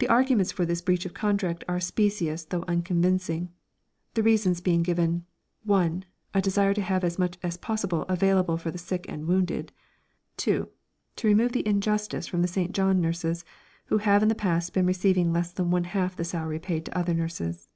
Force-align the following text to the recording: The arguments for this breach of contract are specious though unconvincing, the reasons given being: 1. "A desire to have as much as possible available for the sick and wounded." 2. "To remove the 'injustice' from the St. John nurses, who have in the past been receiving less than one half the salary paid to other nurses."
The 0.00 0.08
arguments 0.08 0.52
for 0.52 0.66
this 0.66 0.82
breach 0.82 1.06
of 1.06 1.14
contract 1.14 1.64
are 1.66 1.80
specious 1.80 2.44
though 2.44 2.62
unconvincing, 2.68 3.48
the 4.12 4.22
reasons 4.22 4.60
given 4.60 4.84
being: 4.94 5.24
1. 5.64 6.04
"A 6.34 6.42
desire 6.42 6.74
to 6.74 6.82
have 6.82 7.02
as 7.04 7.18
much 7.18 7.38
as 7.42 7.56
possible 7.56 8.02
available 8.02 8.58
for 8.58 8.70
the 8.70 8.76
sick 8.76 9.06
and 9.08 9.26
wounded." 9.26 9.72
2. 10.36 10.68
"To 11.16 11.26
remove 11.26 11.52
the 11.52 11.66
'injustice' 11.66 12.26
from 12.26 12.42
the 12.42 12.48
St. 12.48 12.72
John 12.72 13.00
nurses, 13.00 13.42
who 13.86 13.96
have 13.96 14.22
in 14.22 14.28
the 14.28 14.34
past 14.34 14.74
been 14.74 14.84
receiving 14.84 15.32
less 15.32 15.52
than 15.52 15.70
one 15.70 15.84
half 15.84 16.16
the 16.16 16.24
salary 16.24 16.58
paid 16.58 16.84
to 16.84 16.98
other 16.98 17.14
nurses." 17.14 17.70